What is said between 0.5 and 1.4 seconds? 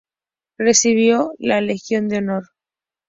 Recibió